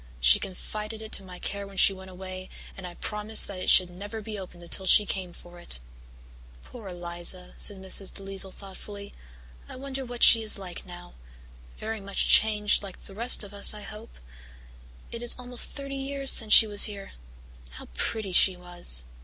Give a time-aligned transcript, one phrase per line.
[0.19, 3.69] She confided it to my care when she went away, and I promised that it
[3.69, 5.79] should never be opened until she came for it."
[6.63, 8.11] "Poor Eliza," said Mrs.
[8.11, 9.13] DeLisle thoughtfully.
[9.69, 11.13] "I wonder what she is like now.
[11.77, 14.07] Very much changed, like all the rest of us, I suppose.
[15.11, 17.11] It is almost thirty years since she was here.
[17.73, 19.03] How pretty she was!"